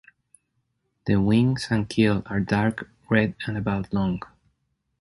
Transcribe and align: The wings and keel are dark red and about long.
The 1.05 1.17
wings 1.17 1.67
and 1.69 1.87
keel 1.87 2.23
are 2.25 2.39
dark 2.39 2.89
red 3.07 3.35
and 3.45 3.55
about 3.55 3.93
long. 3.93 4.23